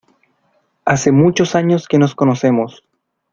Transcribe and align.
Hace 0.83 1.11
muchos 1.11 1.53
años 1.53 1.87
que 1.87 1.99
nos 1.99 2.15
conocemos. 2.15 2.83